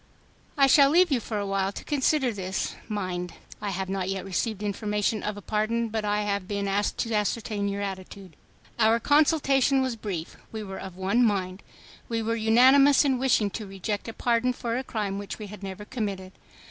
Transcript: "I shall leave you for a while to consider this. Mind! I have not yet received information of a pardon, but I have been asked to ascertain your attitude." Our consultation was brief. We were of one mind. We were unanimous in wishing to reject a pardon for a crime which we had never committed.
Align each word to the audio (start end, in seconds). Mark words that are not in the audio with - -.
"I 0.57 0.65
shall 0.65 0.89
leave 0.89 1.11
you 1.11 1.19
for 1.19 1.37
a 1.37 1.45
while 1.45 1.71
to 1.73 1.83
consider 1.83 2.31
this. 2.33 2.73
Mind! 2.87 3.35
I 3.61 3.69
have 3.69 3.87
not 3.87 4.09
yet 4.09 4.25
received 4.25 4.63
information 4.63 5.21
of 5.21 5.37
a 5.37 5.43
pardon, 5.43 5.89
but 5.89 6.03
I 6.03 6.23
have 6.23 6.47
been 6.47 6.67
asked 6.67 6.97
to 7.01 7.13
ascertain 7.13 7.67
your 7.67 7.83
attitude." 7.83 8.35
Our 8.79 8.99
consultation 8.99 9.79
was 9.83 9.95
brief. 9.95 10.37
We 10.51 10.63
were 10.63 10.79
of 10.79 10.97
one 10.97 11.23
mind. 11.23 11.61
We 12.09 12.23
were 12.23 12.35
unanimous 12.35 13.05
in 13.05 13.19
wishing 13.19 13.51
to 13.51 13.67
reject 13.67 14.07
a 14.07 14.13
pardon 14.13 14.53
for 14.53 14.75
a 14.75 14.83
crime 14.83 15.19
which 15.19 15.37
we 15.37 15.45
had 15.45 15.61
never 15.61 15.85
committed. 15.85 16.31